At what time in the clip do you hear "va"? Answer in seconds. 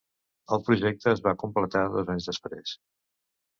1.27-1.35